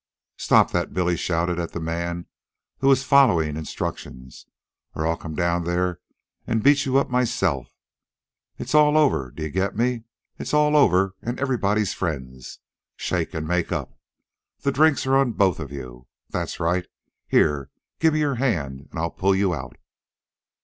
"Stop 0.39 0.71
that!" 0.71 0.93
Billy 0.95 1.15
shouted 1.15 1.59
at 1.59 1.73
the 1.73 1.79
man, 1.79 2.25
who 2.79 2.87
was 2.87 3.03
following 3.03 3.55
instructions, 3.55 4.47
"Or 4.95 5.05
I'll 5.05 5.15
come 5.15 5.35
down 5.35 5.63
there 5.63 5.99
an' 6.47 6.61
beat 6.61 6.87
you 6.87 6.97
up 6.97 7.11
myself. 7.11 7.75
It's 8.57 8.73
all 8.73 8.97
over 8.97 9.29
d'ye 9.29 9.49
get 9.49 9.75
me? 9.77 10.05
It's 10.39 10.55
all 10.55 10.75
over 10.75 11.13
an' 11.21 11.37
everybody's 11.37 11.93
friends. 11.93 12.57
Shake 12.95 13.35
an' 13.35 13.45
make 13.45 13.71
up. 13.71 13.93
The 14.61 14.71
drinks 14.71 15.05
are 15.05 15.15
on 15.15 15.33
both 15.33 15.59
of 15.59 15.71
you. 15.71 16.07
That's 16.31 16.59
right 16.59 16.87
here, 17.27 17.69
gimme 17.99 18.17
your 18.17 18.35
hand 18.41 18.89
an' 18.91 18.97
I'll 18.97 19.11
pull 19.11 19.35
you 19.35 19.53
out." 19.53 19.77